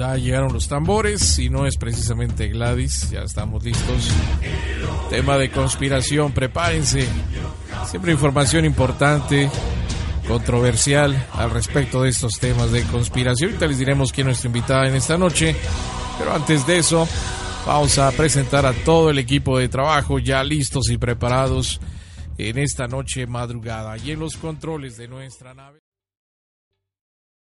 Ya 0.00 0.16
llegaron 0.16 0.54
los 0.54 0.66
tambores, 0.66 1.20
si 1.20 1.50
no 1.50 1.66
es 1.66 1.76
precisamente 1.76 2.48
Gladys, 2.48 3.10
ya 3.10 3.20
estamos 3.20 3.62
listos. 3.62 4.08
Tema 5.10 5.36
de 5.36 5.50
conspiración, 5.50 6.32
prepárense. 6.32 7.06
Siempre 7.84 8.12
información 8.12 8.64
importante, 8.64 9.50
controversial 10.26 11.26
al 11.34 11.50
respecto 11.50 12.02
de 12.02 12.08
estos 12.08 12.38
temas 12.38 12.72
de 12.72 12.82
conspiración. 12.84 13.50
Ahorita 13.50 13.66
les 13.66 13.78
diremos 13.78 14.10
quién 14.10 14.28
es 14.28 14.28
nuestra 14.28 14.48
invitada 14.48 14.88
en 14.88 14.94
esta 14.94 15.18
noche. 15.18 15.54
Pero 16.18 16.34
antes 16.34 16.66
de 16.66 16.78
eso, 16.78 17.06
vamos 17.66 17.98
a 17.98 18.10
presentar 18.12 18.64
a 18.64 18.72
todo 18.72 19.10
el 19.10 19.18
equipo 19.18 19.58
de 19.58 19.68
trabajo 19.68 20.18
ya 20.18 20.42
listos 20.42 20.88
y 20.88 20.96
preparados 20.96 21.78
en 22.38 22.56
esta 22.56 22.86
noche 22.86 23.26
madrugada 23.26 23.98
y 23.98 24.12
en 24.12 24.20
los 24.20 24.38
controles 24.38 24.96
de 24.96 25.08
nuestra 25.08 25.52
nave. 25.52 25.80